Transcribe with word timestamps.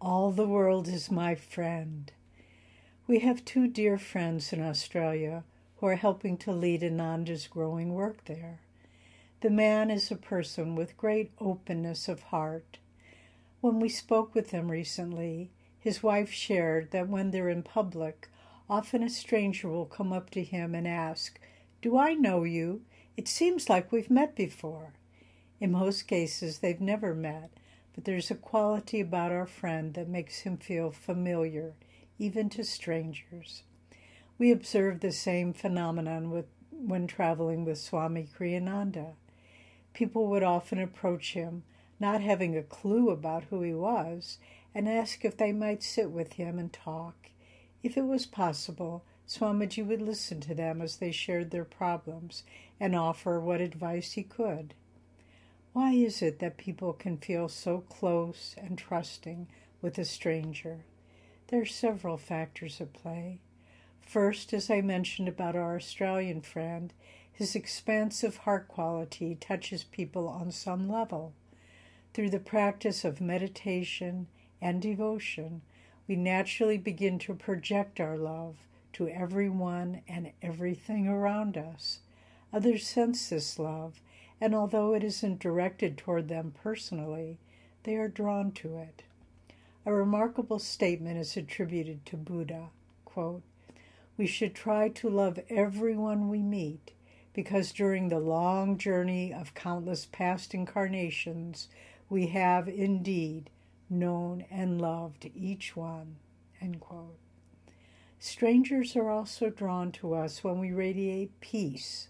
All 0.00 0.30
the 0.30 0.46
world 0.46 0.88
is 0.88 1.10
my 1.10 1.34
friend. 1.34 2.12
We 3.06 3.20
have 3.20 3.46
two 3.46 3.66
dear 3.66 3.96
friends 3.96 4.52
in 4.52 4.60
Australia 4.60 5.44
who 5.78 5.86
are 5.86 5.96
helping 5.96 6.36
to 6.38 6.52
lead 6.52 6.82
Ananda's 6.82 7.46
growing 7.46 7.94
work 7.94 8.26
there. 8.26 8.60
The 9.40 9.48
man 9.48 9.90
is 9.90 10.10
a 10.10 10.16
person 10.16 10.74
with 10.74 10.98
great 10.98 11.30
openness 11.38 12.08
of 12.08 12.24
heart. 12.24 12.76
When 13.62 13.80
we 13.80 13.88
spoke 13.88 14.34
with 14.34 14.50
him 14.50 14.70
recently, 14.70 15.50
his 15.80 16.02
wife 16.02 16.30
shared 16.30 16.90
that 16.90 17.08
when 17.08 17.30
they're 17.30 17.48
in 17.48 17.62
public, 17.62 18.28
often 18.68 19.02
a 19.02 19.08
stranger 19.08 19.68
will 19.68 19.86
come 19.86 20.12
up 20.12 20.28
to 20.30 20.44
him 20.44 20.74
and 20.74 20.86
ask, 20.86 21.40
Do 21.80 21.96
I 21.96 22.12
know 22.12 22.44
you? 22.44 22.82
It 23.16 23.28
seems 23.28 23.70
like 23.70 23.90
we've 23.90 24.10
met 24.10 24.36
before. 24.36 24.92
In 25.58 25.72
most 25.72 26.02
cases, 26.02 26.58
they've 26.58 26.82
never 26.82 27.14
met, 27.14 27.50
but 27.96 28.04
there's 28.04 28.30
a 28.30 28.34
quality 28.36 29.00
about 29.00 29.32
our 29.32 29.46
friend 29.46 29.94
that 29.94 30.06
makes 30.06 30.40
him 30.40 30.58
feel 30.58 30.92
familiar, 30.92 31.72
even 32.18 32.50
to 32.50 32.62
strangers. 32.62 33.62
We 34.38 34.52
observed 34.52 35.00
the 35.00 35.12
same 35.12 35.54
phenomenon 35.54 36.30
with, 36.30 36.44
when 36.70 37.06
traveling 37.06 37.64
with 37.64 37.78
Swami 37.78 38.28
Kriyananda. 38.38 39.14
People 39.94 40.26
would 40.26 40.42
often 40.42 40.78
approach 40.78 41.32
him, 41.32 41.62
not 41.98 42.20
having 42.20 42.54
a 42.54 42.62
clue 42.62 43.08
about 43.08 43.44
who 43.44 43.62
he 43.62 43.72
was, 43.72 44.36
and 44.74 44.86
ask 44.86 45.24
if 45.24 45.38
they 45.38 45.52
might 45.52 45.82
sit 45.82 46.10
with 46.10 46.34
him 46.34 46.58
and 46.58 46.70
talk. 46.70 47.30
If 47.82 47.96
it 47.96 48.04
was 48.04 48.26
possible, 48.26 49.04
Swamiji 49.26 49.84
would 49.84 50.02
listen 50.02 50.40
to 50.42 50.54
them 50.54 50.82
as 50.82 50.98
they 50.98 51.12
shared 51.12 51.50
their 51.50 51.64
problems 51.64 52.42
and 52.78 52.94
offer 52.94 53.40
what 53.40 53.62
advice 53.62 54.12
he 54.12 54.22
could. 54.22 54.74
Why 55.76 55.92
is 55.92 56.22
it 56.22 56.38
that 56.38 56.56
people 56.56 56.94
can 56.94 57.18
feel 57.18 57.50
so 57.50 57.80
close 57.80 58.54
and 58.56 58.78
trusting 58.78 59.46
with 59.82 59.98
a 59.98 60.06
stranger? 60.06 60.86
There 61.48 61.60
are 61.60 61.66
several 61.66 62.16
factors 62.16 62.80
at 62.80 62.94
play. 62.94 63.40
First, 64.00 64.54
as 64.54 64.70
I 64.70 64.80
mentioned 64.80 65.28
about 65.28 65.54
our 65.54 65.76
Australian 65.76 66.40
friend, 66.40 66.94
his 67.30 67.54
expansive 67.54 68.38
heart 68.38 68.68
quality 68.68 69.34
touches 69.34 69.84
people 69.84 70.26
on 70.28 70.50
some 70.50 70.88
level. 70.88 71.34
Through 72.14 72.30
the 72.30 72.40
practice 72.40 73.04
of 73.04 73.20
meditation 73.20 74.28
and 74.62 74.80
devotion, 74.80 75.60
we 76.08 76.16
naturally 76.16 76.78
begin 76.78 77.18
to 77.18 77.34
project 77.34 78.00
our 78.00 78.16
love 78.16 78.56
to 78.94 79.08
everyone 79.08 80.00
and 80.08 80.32
everything 80.40 81.06
around 81.06 81.58
us. 81.58 81.98
Others 82.50 82.86
sense 82.86 83.28
this 83.28 83.58
love, 83.58 84.00
and 84.40 84.54
although 84.54 84.94
it 84.94 85.02
isn't 85.02 85.38
directed 85.38 85.96
toward 85.96 86.28
them 86.28 86.52
personally, 86.62 87.38
they 87.84 87.96
are 87.96 88.08
drawn 88.08 88.52
to 88.52 88.76
it. 88.78 89.02
A 89.84 89.92
remarkable 89.92 90.58
statement 90.58 91.18
is 91.18 91.36
attributed 91.36 92.04
to 92.06 92.16
Buddha 92.16 92.70
quote, 93.16 93.42
we 94.18 94.26
should 94.26 94.54
try 94.54 94.90
to 94.90 95.08
love 95.08 95.38
everyone 95.48 96.28
we 96.28 96.42
meet 96.42 96.92
because 97.32 97.72
during 97.72 98.10
the 98.10 98.18
long 98.18 98.76
journey 98.76 99.32
of 99.32 99.54
countless 99.54 100.04
past 100.04 100.52
incarnations, 100.52 101.68
we 102.10 102.26
have 102.26 102.68
indeed 102.68 103.48
known 103.88 104.44
and 104.50 104.78
loved 104.78 105.30
each 105.34 105.74
one. 105.74 106.16
Strangers 108.18 108.94
are 108.96 109.08
also 109.08 109.48
drawn 109.48 109.92
to 109.92 110.12
us 110.12 110.44
when 110.44 110.58
we 110.58 110.72
radiate 110.72 111.40
peace, 111.40 112.08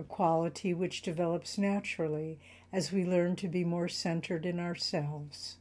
a 0.00 0.02
quality 0.02 0.72
which 0.72 1.02
develops 1.02 1.58
naturally 1.58 2.38
as 2.72 2.90
we 2.90 3.04
learn 3.04 3.36
to 3.36 3.46
be 3.46 3.62
more 3.62 3.88
centered 3.88 4.46
in 4.46 4.58
ourselves. 4.58 5.58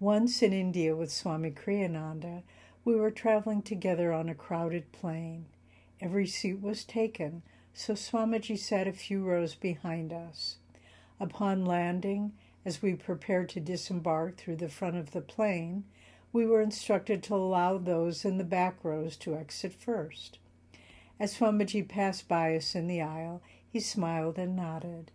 Once 0.00 0.42
in 0.42 0.52
India 0.52 0.96
with 0.96 1.12
Swami 1.12 1.50
Kriyananda, 1.50 2.42
we 2.84 2.96
were 2.96 3.10
traveling 3.10 3.60
together 3.60 4.12
on 4.12 4.30
a 4.30 4.34
crowded 4.34 4.90
plane. 4.92 5.44
Every 6.00 6.26
seat 6.26 6.62
was 6.62 6.84
taken, 6.84 7.42
so 7.74 7.92
Swamiji 7.92 8.58
sat 8.58 8.88
a 8.88 8.92
few 8.92 9.22
rows 9.22 9.54
behind 9.54 10.12
us. 10.12 10.56
Upon 11.20 11.66
landing, 11.66 12.32
as 12.64 12.80
we 12.80 12.94
prepared 12.94 13.50
to 13.50 13.60
disembark 13.60 14.36
through 14.36 14.56
the 14.56 14.68
front 14.68 14.96
of 14.96 15.10
the 15.10 15.20
plane, 15.20 15.84
we 16.32 16.46
were 16.46 16.62
instructed 16.62 17.22
to 17.24 17.34
allow 17.34 17.76
those 17.76 18.24
in 18.24 18.38
the 18.38 18.44
back 18.44 18.82
rows 18.82 19.16
to 19.16 19.36
exit 19.36 19.74
first. 19.74 20.38
As 21.20 21.34
Swamiji 21.34 21.82
passed 21.82 22.28
by 22.28 22.54
us 22.54 22.74
in 22.74 22.86
the 22.86 23.02
aisle, 23.02 23.42
he 23.68 23.80
smiled 23.80 24.38
and 24.38 24.54
nodded. 24.54 25.10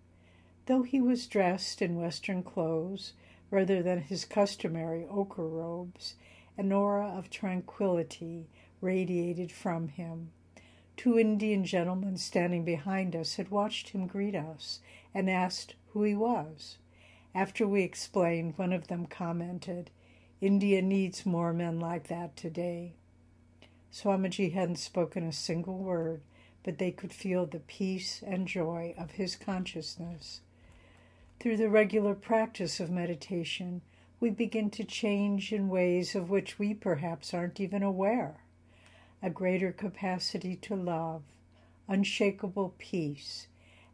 Though 0.65 0.83
he 0.83 0.99
was 0.99 1.27
dressed 1.27 1.81
in 1.81 1.95
Western 1.95 2.43
clothes 2.43 3.13
rather 3.49 3.81
than 3.81 4.01
his 4.01 4.25
customary 4.25 5.05
ochre 5.09 5.47
robes, 5.47 6.15
an 6.57 6.71
aura 6.71 7.07
of 7.07 7.29
tranquility 7.29 8.47
radiated 8.81 9.51
from 9.51 9.87
him. 9.87 10.31
Two 10.97 11.17
Indian 11.17 11.65
gentlemen 11.65 12.17
standing 12.17 12.63
behind 12.63 13.15
us 13.15 13.35
had 13.35 13.49
watched 13.49 13.89
him 13.89 14.05
greet 14.05 14.35
us 14.35 14.79
and 15.13 15.29
asked 15.29 15.75
who 15.89 16.03
he 16.03 16.15
was. 16.15 16.77
After 17.33 17.67
we 17.67 17.81
explained, 17.81 18.57
one 18.57 18.73
of 18.73 18.87
them 18.87 19.05
commented, 19.05 19.89
India 20.41 20.81
needs 20.81 21.25
more 21.25 21.53
men 21.53 21.79
like 21.79 22.07
that 22.07 22.35
today. 22.35 22.93
Swamiji 23.93 24.53
hadn't 24.53 24.77
spoken 24.77 25.23
a 25.23 25.31
single 25.31 25.77
word, 25.77 26.21
but 26.63 26.79
they 26.79 26.89
could 26.89 27.13
feel 27.13 27.45
the 27.45 27.59
peace 27.59 28.23
and 28.25 28.47
joy 28.47 28.95
of 28.97 29.11
his 29.11 29.35
consciousness. 29.35 30.41
Through 31.39 31.57
the 31.57 31.69
regular 31.69 32.15
practice 32.15 32.79
of 32.79 32.89
meditation, 32.89 33.81
we 34.19 34.31
begin 34.31 34.71
to 34.71 34.83
change 34.83 35.53
in 35.53 35.69
ways 35.69 36.15
of 36.15 36.31
which 36.31 36.57
we 36.57 36.73
perhaps 36.73 37.35
aren't 37.35 37.59
even 37.59 37.83
aware. 37.83 38.37
A 39.21 39.29
greater 39.29 39.71
capacity 39.71 40.55
to 40.55 40.75
love, 40.75 41.21
unshakable 41.87 42.73
peace, 42.79 43.45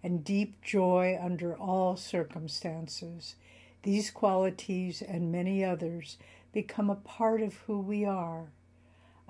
and 0.02 0.24
deep 0.24 0.62
joy 0.62 1.20
under 1.22 1.58
all 1.58 1.98
circumstances. 1.98 3.36
These 3.84 4.12
qualities 4.12 5.02
and 5.02 5.30
many 5.30 5.66
others 5.66 6.18
become 6.54 6.90
a 6.90 6.96
part 6.96 7.42
of 7.42 7.56
who 7.66 7.82
we 7.82 8.06
are. 8.06 8.52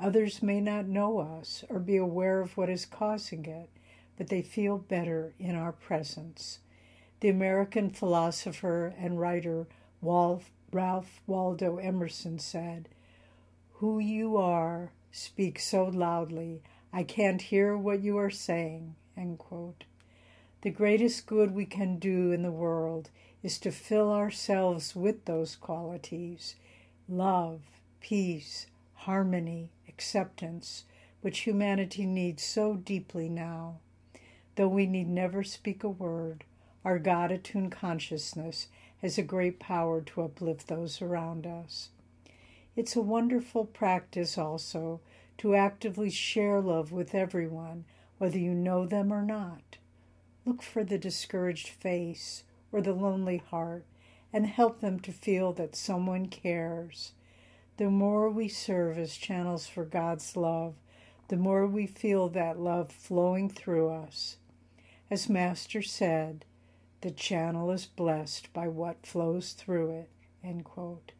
Others 0.01 0.41
may 0.41 0.61
not 0.61 0.87
know 0.87 1.19
us 1.19 1.65
or 1.69 1.79
be 1.79 1.97
aware 1.97 2.39
of 2.39 2.55
what 2.55 2.69
is 2.69 2.85
causing 2.85 3.45
it, 3.45 3.69
but 4.17 4.29
they 4.29 4.41
feel 4.41 4.77
better 4.77 5.33
in 5.39 5.55
our 5.55 5.73
presence. 5.73 6.59
The 7.19 7.29
American 7.29 7.89
philosopher 7.89 8.93
and 8.97 9.19
writer 9.19 9.67
Ralph 10.01 11.21
Waldo 11.27 11.77
Emerson 11.77 12.39
said, 12.39 12.87
Who 13.73 13.99
you 13.99 14.37
are 14.37 14.91
speaks 15.11 15.65
so 15.65 15.85
loudly, 15.85 16.61
I 16.93 17.03
can't 17.03 17.41
hear 17.41 17.77
what 17.77 18.01
you 18.01 18.17
are 18.17 18.29
saying. 18.29 18.95
The 20.61 20.69
greatest 20.71 21.25
good 21.25 21.51
we 21.51 21.65
can 21.65 21.99
do 21.99 22.31
in 22.31 22.43
the 22.43 22.51
world 22.51 23.09
is 23.43 23.59
to 23.59 23.71
fill 23.71 24.11
ourselves 24.11 24.95
with 24.95 25.25
those 25.25 25.57
qualities 25.57 26.55
love, 27.09 27.61
peace, 27.99 28.67
harmony, 28.93 29.71
acceptance, 29.99 30.85
which 31.19 31.39
humanity 31.39 32.05
needs 32.05 32.41
so 32.41 32.73
deeply 32.77 33.27
now. 33.27 33.79
Though 34.55 34.69
we 34.69 34.85
need 34.85 35.09
never 35.09 35.43
speak 35.43 35.83
a 35.83 35.89
word, 35.89 36.45
our 36.85 36.97
God 36.99 37.33
attuned 37.33 37.73
consciousness 37.73 38.69
has 39.01 39.17
a 39.17 39.23
great 39.23 39.59
power 39.59 39.99
to 39.99 40.21
uplift 40.21 40.67
those 40.67 41.01
around 41.01 41.45
us. 41.45 41.89
It's 42.77 42.95
a 42.95 43.01
wonderful 43.01 43.65
practice 43.65 44.37
also 44.37 45.01
to 45.39 45.53
actively 45.53 46.09
share 46.09 46.61
love 46.61 46.93
with 46.93 47.13
everyone, 47.13 47.83
whether 48.19 48.39
you 48.39 48.53
know 48.53 48.85
them 48.85 49.11
or 49.11 49.21
not. 49.21 49.79
Look 50.45 50.61
for 50.61 50.85
the 50.85 50.97
discouraged 50.97 51.67
face 51.67 52.45
or 52.71 52.79
the 52.79 52.93
lonely 52.93 53.43
heart 53.49 53.83
and 54.31 54.47
help 54.47 54.79
them 54.79 55.01
to 55.01 55.11
feel 55.11 55.51
that 55.53 55.75
someone 55.75 56.27
cares. 56.27 57.11
The 57.79 57.89
more 57.89 58.29
we 58.29 58.49
serve 58.49 58.97
as 58.97 59.15
channels 59.15 59.65
for 59.65 59.85
God's 59.85 60.35
love, 60.35 60.73
the 61.29 61.37
more 61.37 61.65
we 61.65 61.87
feel 61.87 62.27
that 62.27 62.59
love 62.59 62.91
flowing 62.91 63.47
through 63.49 63.87
us. 63.87 64.35
As 65.09 65.29
Master 65.29 65.81
said, 65.81 66.43
the 66.99 67.09
channel 67.09 67.71
is 67.71 67.85
blessed 67.85 68.51
by 68.51 68.67
what 68.67 69.05
flows 69.05 69.53
through 69.53 69.91
it. 69.91 70.09
End 70.43 70.65
quote. 70.65 71.13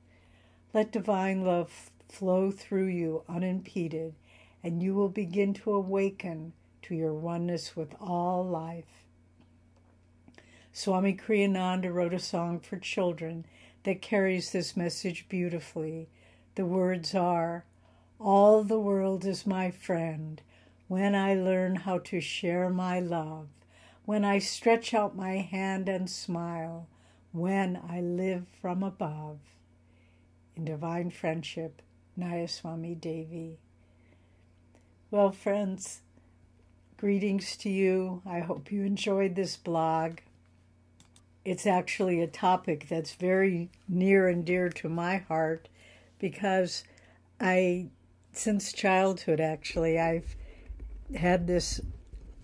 Let 0.74 0.92
divine 0.92 1.46
love 1.46 1.92
flow 2.10 2.52
through 2.52 2.88
you 2.88 3.24
unimpeded, 3.30 4.16
and 4.62 4.84
you 4.84 4.94
will 4.94 5.08
begin 5.08 5.54
to 5.54 5.72
awaken 5.72 6.52
to 6.82 6.94
your 6.94 7.14
oneness 7.14 7.78
with 7.78 7.96
all 8.02 8.46
life. 8.46 9.06
Swami 10.74 11.14
Kriyananda 11.14 11.94
wrote 11.94 12.14
a 12.14 12.20
song 12.20 12.60
for 12.60 12.76
children 12.76 13.46
that 13.84 14.02
carries 14.02 14.52
this 14.52 14.76
message 14.76 15.30
beautifully. 15.30 16.10
The 16.60 16.66
words 16.66 17.16
are 17.16 17.64
All 18.20 18.66
the 18.66 18.82
world 18.82 19.24
is 19.24 19.48
my 19.48 19.72
friend 19.72 20.42
when 20.90 21.16
I 21.16 21.34
learn 21.34 21.78
how 21.78 22.00
to 22.00 22.20
share 22.20 22.70
my 22.70 23.00
love 23.00 23.48
when 24.04 24.26
I 24.26 24.40
stretch 24.40 24.94
out 24.94 25.16
my 25.16 25.38
hand 25.38 25.88
and 25.88 26.10
smile, 26.10 26.90
when 27.32 27.80
I 27.88 28.02
live 28.02 28.46
from 28.62 28.84
above. 28.84 29.40
in 30.58 30.66
divine 30.66 31.12
friendship, 31.12 31.82
Nayaswami 32.20 33.00
Devi. 33.00 33.58
Well, 35.12 35.32
friends, 35.32 36.02
greetings 36.98 37.56
to 37.56 37.70
you. 37.70 38.22
I 38.26 38.40
hope 38.40 38.70
you 38.70 38.84
enjoyed 38.84 39.36
this 39.36 39.56
blog. 39.56 40.18
It's 41.46 41.66
actually 41.66 42.22
a 42.22 42.28
topic 42.28 42.90
that's 42.90 43.14
very 43.14 43.70
near 43.88 44.28
and 44.28 44.44
dear 44.44 44.68
to 44.68 44.90
my 44.90 45.20
heart 45.20 45.70
because 46.20 46.84
I, 47.40 47.88
since 48.34 48.72
childhood, 48.74 49.40
actually, 49.40 50.00
I've 50.00 50.36
had 51.16 51.48
this 51.48 51.82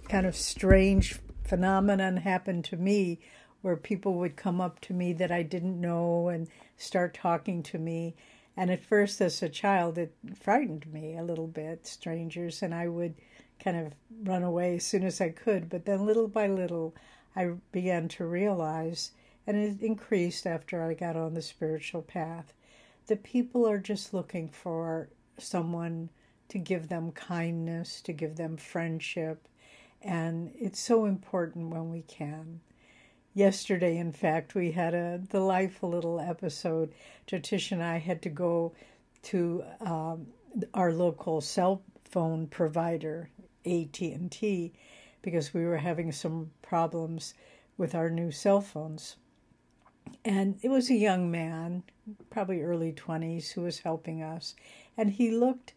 kind 0.09 0.25
of 0.25 0.35
strange 0.35 1.19
phenomenon 1.43 2.17
happen 2.17 2.61
to 2.63 2.77
me 2.77 3.19
where 3.61 3.75
people 3.75 4.13
would 4.15 4.35
come 4.35 4.61
up 4.61 4.79
to 4.79 4.93
me 4.93 5.13
that 5.13 5.31
I 5.31 5.43
didn't 5.43 5.79
know 5.79 6.27
and 6.27 6.47
start 6.77 7.13
talking 7.13 7.63
to 7.63 7.77
me. 7.77 8.15
And 8.57 8.71
at 8.71 8.83
first, 8.83 9.19
as 9.21 9.41
a 9.41 9.49
child, 9.49 9.97
it 9.97 10.13
frightened 10.39 10.91
me 10.91 11.17
a 11.17 11.23
little 11.23 11.47
bit, 11.47 11.87
strangers, 11.87 12.61
and 12.61 12.73
I 12.73 12.87
would 12.87 13.15
kind 13.59 13.77
of 13.77 13.93
run 14.23 14.43
away 14.43 14.75
as 14.75 14.85
soon 14.85 15.03
as 15.03 15.19
I 15.19 15.29
could. 15.29 15.69
But 15.69 15.85
then, 15.85 16.05
little 16.05 16.27
by 16.27 16.47
little, 16.47 16.95
I 17.35 17.53
began 17.71 18.07
to 18.09 18.25
realize, 18.25 19.11
and 19.45 19.57
it 19.57 19.81
increased 19.81 20.45
after 20.47 20.83
I 20.83 20.93
got 20.93 21.15
on 21.15 21.33
the 21.33 21.41
spiritual 21.41 22.01
path, 22.01 22.53
that 23.07 23.23
people 23.23 23.67
are 23.67 23.77
just 23.77 24.13
looking 24.13 24.49
for 24.49 25.09
someone 25.37 26.09
to 26.49 26.57
give 26.57 26.89
them 26.89 27.11
kindness, 27.11 28.01
to 28.01 28.13
give 28.13 28.35
them 28.35 28.57
friendship. 28.57 29.47
And 30.01 30.51
it's 30.55 30.79
so 30.79 31.05
important 31.05 31.69
when 31.69 31.91
we 31.91 32.03
can. 32.03 32.61
Yesterday, 33.33 33.97
in 33.97 34.13
fact, 34.13 34.55
we 34.55 34.71
had 34.71 34.93
a 34.93 35.17
delightful 35.17 35.89
little 35.89 36.19
episode. 36.19 36.93
Jyotish 37.27 37.71
and 37.71 37.83
I 37.83 37.97
had 37.97 38.21
to 38.21 38.29
go 38.29 38.73
to 39.23 39.63
um, 39.81 40.27
our 40.73 40.93
local 40.93 41.41
cell 41.41 41.81
phone 42.05 42.47
provider, 42.47 43.29
AT&T, 43.65 44.73
because 45.21 45.53
we 45.53 45.65
were 45.65 45.77
having 45.77 46.11
some 46.11 46.51
problems 46.61 47.33
with 47.77 47.93
our 47.95 48.09
new 48.09 48.31
cell 48.31 48.61
phones. 48.61 49.17
And 50.23 50.57
it 50.61 50.69
was 50.69 50.89
a 50.89 50.95
young 50.95 51.29
man, 51.29 51.83
probably 52.29 52.61
early 52.61 52.91
20s, 52.91 53.51
who 53.51 53.61
was 53.61 53.79
helping 53.79 54.23
us. 54.23 54.55
And 54.97 55.11
he 55.11 55.31
looked, 55.31 55.73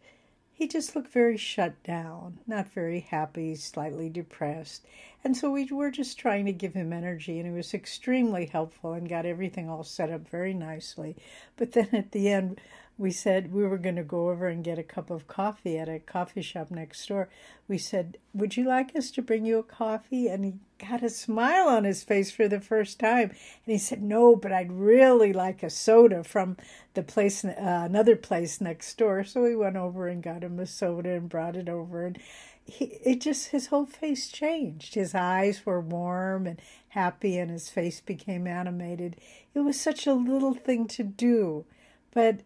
he 0.51 0.67
just 0.67 0.95
looked 0.95 1.11
very 1.11 1.37
shut 1.37 1.81
down, 1.83 2.39
not 2.47 2.71
very 2.73 3.01
happy, 3.01 3.55
slightly 3.55 4.09
depressed. 4.09 4.85
And 5.23 5.35
so 5.35 5.51
we 5.51 5.65
were 5.65 5.91
just 5.91 6.17
trying 6.17 6.45
to 6.45 6.53
give 6.53 6.73
him 6.73 6.93
energy, 6.93 7.39
and 7.39 7.47
he 7.47 7.55
was 7.55 7.73
extremely 7.73 8.45
helpful 8.45 8.93
and 8.93 9.09
got 9.09 9.25
everything 9.25 9.69
all 9.69 9.83
set 9.83 10.09
up 10.09 10.27
very 10.29 10.53
nicely. 10.53 11.15
But 11.57 11.73
then 11.73 11.89
at 11.93 12.11
the 12.11 12.29
end, 12.29 12.59
we 12.99 13.11
said 13.11 13.53
we 13.53 13.65
were 13.65 13.77
going 13.77 13.95
to 13.95 14.03
go 14.03 14.29
over 14.29 14.49
and 14.49 14.61
get 14.61 14.77
a 14.77 14.83
cup 14.83 15.09
of 15.09 15.25
coffee 15.25 15.77
at 15.77 15.87
a 15.87 15.99
coffee 15.99 16.41
shop 16.41 16.69
next 16.69 17.07
door. 17.07 17.29
We 17.65 17.77
said, 17.77 18.17
Would 18.33 18.57
you 18.57 18.65
like 18.65 18.93
us 18.93 19.09
to 19.11 19.21
bring 19.21 19.45
you 19.45 19.57
a 19.57 19.63
coffee? 19.63 20.27
And 20.27 20.43
he 20.43 20.55
got 20.77 21.01
a 21.01 21.09
smile 21.09 21.69
on 21.69 21.85
his 21.85 22.03
face 22.03 22.29
for 22.29 22.49
the 22.49 22.59
first 22.59 22.99
time. 22.99 23.29
And 23.29 23.39
he 23.65 23.77
said, 23.77 24.03
No, 24.03 24.35
but 24.35 24.51
I'd 24.51 24.73
really 24.73 25.31
like 25.31 25.63
a 25.63 25.69
soda 25.69 26.25
from 26.25 26.57
the 26.93 27.01
place, 27.01 27.45
uh, 27.45 27.53
another 27.57 28.17
place 28.17 28.59
next 28.59 28.97
door. 28.97 29.23
So 29.23 29.43
we 29.43 29.55
went 29.55 29.77
over 29.77 30.09
and 30.09 30.21
got 30.21 30.43
him 30.43 30.59
a 30.59 30.65
soda 30.65 31.11
and 31.11 31.29
brought 31.29 31.55
it 31.55 31.69
over. 31.69 32.05
And 32.05 32.19
he, 32.65 32.99
it 33.01 33.21
just, 33.21 33.47
his 33.47 33.67
whole 33.67 33.85
face 33.85 34.27
changed. 34.27 34.95
His 34.95 35.15
eyes 35.15 35.65
were 35.65 35.79
warm 35.79 36.45
and 36.45 36.61
happy, 36.89 37.37
and 37.37 37.49
his 37.49 37.69
face 37.69 38.01
became 38.01 38.45
animated. 38.45 39.15
It 39.53 39.61
was 39.61 39.79
such 39.79 40.05
a 40.05 40.13
little 40.13 40.53
thing 40.53 40.85
to 40.89 41.03
do. 41.03 41.63
But 42.11 42.41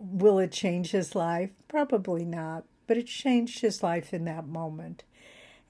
Will 0.00 0.38
it 0.38 0.50
change 0.50 0.92
his 0.92 1.14
life? 1.14 1.50
Probably 1.68 2.24
not, 2.24 2.64
but 2.86 2.96
it 2.96 3.06
changed 3.06 3.60
his 3.60 3.82
life 3.82 4.14
in 4.14 4.24
that 4.24 4.46
moment. 4.46 5.04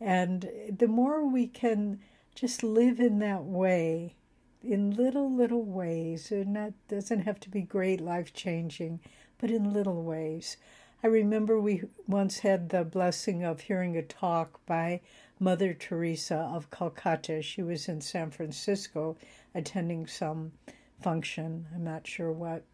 And 0.01 0.49
the 0.71 0.89
more 0.89 1.27
we 1.27 1.47
can 1.49 2.01
just 2.35 2.63
live 2.63 3.01
in 3.01 3.19
that 3.19 3.43
way, 3.45 4.15
in 4.63 4.93
little, 4.93 5.31
little 5.35 5.65
ways, 5.65 6.31
and 6.31 6.55
that 6.55 6.75
doesn't 6.89 7.23
have 7.23 7.41
to 7.41 7.51
be 7.51 7.63
great 7.63 8.01
life 8.01 8.33
changing, 8.33 9.01
but 9.39 9.51
in 9.51 9.73
little 9.73 10.03
ways. 10.03 10.57
I 11.03 11.09
remember 11.09 11.59
we 11.59 11.83
once 12.07 12.41
had 12.41 12.69
the 12.69 12.85
blessing 12.85 13.43
of 13.43 13.63
hearing 13.63 13.97
a 13.97 14.03
talk 14.03 14.65
by 14.67 15.01
Mother 15.39 15.75
Teresa 15.75 16.37
of 16.37 16.71
Calcutta. 16.71 17.43
She 17.43 17.63
was 17.63 17.89
in 17.89 18.01
San 18.01 18.31
Francisco 18.31 19.17
attending 19.55 20.07
some 20.07 20.53
function, 21.03 21.67
I'm 21.75 21.85
not 21.85 22.07
sure 22.07 22.31
what. 22.31 22.65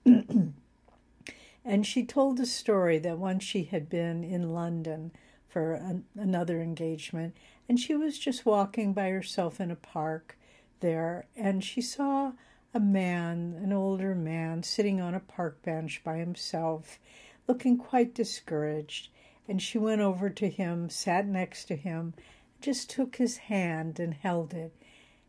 And 1.69 1.85
she 1.85 2.05
told 2.07 2.39
a 2.39 2.47
story 2.47 3.01
that 3.01 3.19
once 3.19 3.43
she 3.43 3.65
had 3.65 3.89
been 3.89 4.23
in 4.23 4.55
London 4.55 5.11
for 5.49 5.73
an, 5.73 6.05
another 6.15 6.61
engagement, 6.63 7.37
and 7.69 7.81
she 7.81 7.97
was 7.97 8.21
just 8.21 8.47
walking 8.47 8.93
by 8.93 9.11
herself 9.11 9.61
in 9.61 9.73
a 9.73 9.77
park 9.77 10.39
there, 10.79 11.27
and 11.35 11.65
she 11.65 11.81
saw 11.81 12.35
a 12.73 12.79
man, 12.79 13.59
an 13.61 13.73
older 13.73 14.15
man, 14.15 14.63
sitting 14.63 15.01
on 15.01 15.13
a 15.13 15.19
park 15.19 15.61
bench 15.63 16.05
by 16.05 16.19
himself, 16.19 17.01
looking 17.49 17.77
quite 17.77 18.15
discouraged. 18.15 19.09
And 19.49 19.61
she 19.61 19.77
went 19.77 20.01
over 20.01 20.31
to 20.31 20.49
him, 20.49 20.89
sat 20.89 21.27
next 21.27 21.65
to 21.65 21.75
him, 21.75 22.15
just 22.61 22.89
took 22.89 23.17
his 23.17 23.39
hand 23.39 23.99
and 23.99 24.15
held 24.15 24.55
it. 24.55 24.73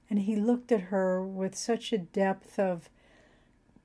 And 0.08 0.20
he 0.20 0.36
looked 0.36 0.72
at 0.72 0.82
her 0.82 1.26
with 1.26 1.56
such 1.56 1.92
a 1.92 1.98
depth 1.98 2.60
of 2.60 2.92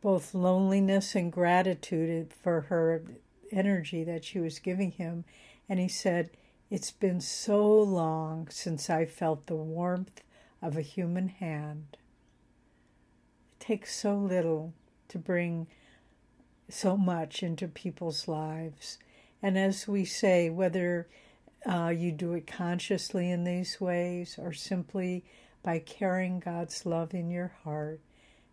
both 0.03 0.35
loneliness 0.35 1.15
and 1.15 1.33
gratitude 1.33 2.33
for 2.43 2.63
her 2.63 3.03
energy 3.53 4.03
that 4.05 4.25
she 4.25 4.41
was 4.41 4.59
giving 4.59 4.91
him. 4.91 5.25
And 5.69 5.79
he 5.79 5.89
said, 5.89 6.31
It's 6.71 6.91
been 6.91 7.21
so 7.21 7.67
long 7.67 8.49
since 8.51 8.91
I 8.91 9.07
felt 9.07 9.47
the 9.47 9.55
warmth 9.55 10.21
of 10.61 10.77
a 10.77 10.83
human 10.83 11.29
hand. 11.29 11.97
It 13.53 13.65
takes 13.65 13.95
so 13.95 14.17
little 14.17 14.75
to 15.09 15.19
bring 15.19 15.69
so 16.69 16.97
much 16.97 17.43
into 17.43 17.69
people's 17.69 18.27
lives. 18.27 18.99
And 19.41 19.57
as 19.57 19.87
we 19.87 20.05
say, 20.05 20.51
whether 20.51 21.07
uh, 21.65 21.93
you 21.97 22.11
do 22.11 22.33
it 22.33 22.47
consciously 22.47 23.31
in 23.31 23.45
these 23.45 23.81
ways 23.81 24.37
or 24.37 24.53
simply 24.53 25.25
by 25.63 25.79
carrying 25.79 26.41
God's 26.41 26.85
love 26.85 27.15
in 27.15 27.31
your 27.31 27.53
heart, 27.63 28.01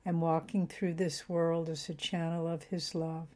and 0.05 0.21
walking 0.21 0.67
through 0.67 0.93
this 0.93 1.27
world 1.27 1.69
as 1.69 1.89
a 1.89 1.93
channel 1.93 2.47
of 2.47 2.63
His 2.63 2.95
love, 2.95 3.27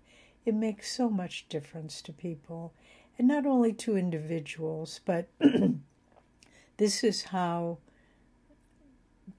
it 0.46 0.54
makes 0.54 0.92
so 0.92 1.10
much 1.10 1.48
difference 1.48 2.02
to 2.02 2.14
people, 2.14 2.74
and 3.18 3.28
not 3.28 3.46
only 3.46 3.74
to 3.74 3.98
individuals, 3.98 5.00
but 5.06 5.28
this 6.78 7.04
is 7.04 7.24
how, 7.24 7.78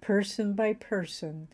person 0.01 0.55
by 0.55 0.73
person, 0.73 1.49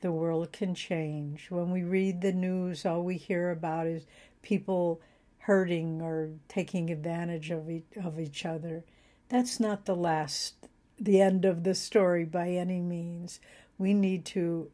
the 0.00 0.12
world 0.12 0.52
can 0.52 0.74
change. 0.74 1.50
When 1.50 1.70
we 1.70 1.82
read 1.82 2.20
the 2.20 2.32
news, 2.32 2.86
all 2.86 3.02
we 3.02 3.16
hear 3.16 3.50
about 3.50 3.86
is 3.86 4.06
people 4.42 5.00
hurting 5.38 6.00
or 6.02 6.30
taking 6.48 6.90
advantage 6.90 7.50
of 7.50 7.70
each, 7.70 7.84
of 8.02 8.18
each 8.18 8.44
other. 8.44 8.84
That's 9.28 9.60
not 9.60 9.84
the 9.84 9.96
last, 9.96 10.54
the 10.98 11.20
end 11.20 11.44
of 11.44 11.64
the 11.64 11.74
story 11.74 12.24
by 12.24 12.50
any 12.50 12.80
means. 12.80 13.40
We 13.78 13.94
need 13.94 14.24
to 14.26 14.70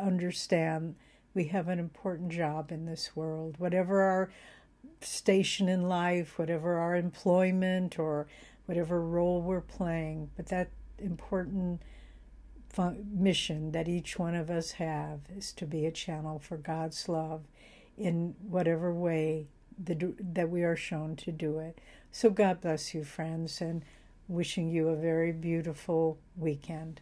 understand 0.00 0.96
we 1.34 1.44
have 1.44 1.68
an 1.68 1.78
important 1.78 2.30
job 2.30 2.72
in 2.72 2.86
this 2.86 3.14
world. 3.14 3.56
Whatever 3.58 4.00
our 4.00 4.30
station 5.00 5.68
in 5.68 5.88
life, 5.88 6.38
whatever 6.38 6.76
our 6.76 6.96
employment, 6.96 7.98
or 7.98 8.26
whatever 8.64 9.00
role 9.00 9.42
we're 9.42 9.60
playing, 9.60 10.30
but 10.36 10.46
that 10.46 10.70
important 10.98 11.82
fun- 12.68 13.06
mission 13.12 13.72
that 13.72 13.88
each 13.88 14.18
one 14.18 14.34
of 14.34 14.50
us 14.50 14.72
have 14.72 15.20
is 15.36 15.52
to 15.52 15.66
be 15.66 15.86
a 15.86 15.90
channel 15.92 16.38
for 16.38 16.56
God's 16.56 17.08
love 17.08 17.42
in 17.96 18.34
whatever 18.40 18.92
way 18.92 19.46
the, 19.82 20.14
that 20.18 20.50
we 20.50 20.62
are 20.62 20.76
shown 20.76 21.16
to 21.16 21.32
do 21.32 21.58
it. 21.58 21.78
So 22.10 22.30
God 22.30 22.60
bless 22.60 22.94
you, 22.94 23.04
friends, 23.04 23.60
and 23.60 23.84
wishing 24.28 24.70
you 24.70 24.88
a 24.88 24.96
very 24.96 25.32
beautiful 25.32 26.18
weekend. 26.36 27.00